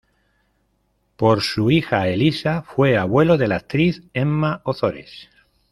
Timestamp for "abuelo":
2.97-3.37